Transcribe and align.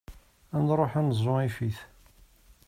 Ad 0.55 0.61
nruḥ 0.67 0.91
ad 0.99 1.03
neẓẓu 1.07 1.35
ifit. 1.47 1.77